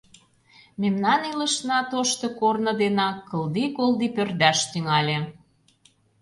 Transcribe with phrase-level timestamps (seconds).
[0.81, 5.17] Мемнан илышна тошто корно денак кылди-колди пӧрдаш тӱҥале.